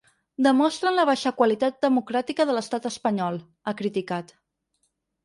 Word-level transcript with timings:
Demostren 0.45 0.95
la 0.99 1.03
baixa 1.09 1.31
qualitat 1.41 1.77
democràtica 1.85 2.47
de 2.51 2.55
l’estat 2.59 2.87
espanyol, 2.91 3.39
ha 3.65 3.75
criticat. 3.83 4.35